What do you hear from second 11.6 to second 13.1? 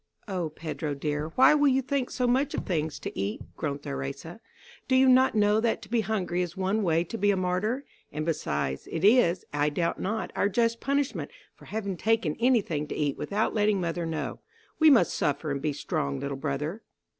having taken any thing to